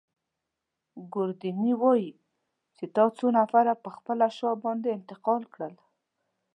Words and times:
ګوردیني 1.13 1.73
وايي 1.81 2.11
چي 2.75 2.85
تا 2.95 3.03
څو 3.17 3.25
نفره 3.37 3.73
پر 3.83 3.91
خپله 3.97 4.27
شا 4.37 4.51
باندې 4.63 4.89
انتقال 4.97 5.41
کړل. 5.53 5.73